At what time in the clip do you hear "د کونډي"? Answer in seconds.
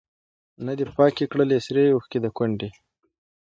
2.21-2.69